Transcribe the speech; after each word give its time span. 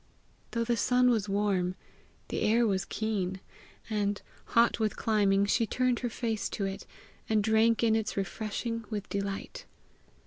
Though 0.49 0.63
the 0.63 0.77
sun 0.77 1.11
was 1.11 1.29
warm, 1.29 1.75
the 2.29 2.41
air 2.41 2.65
was 2.65 2.85
keen, 2.85 3.39
and, 3.87 4.19
hot 4.45 4.79
with 4.79 4.95
climbing, 4.95 5.45
she 5.45 5.67
turned 5.67 5.99
her 5.99 6.09
face 6.09 6.49
to 6.57 6.65
it, 6.65 6.87
and 7.29 7.43
drank 7.43 7.83
in 7.83 7.95
its 7.95 8.17
refreshing 8.17 8.83
with 8.89 9.07
delight. 9.09 9.65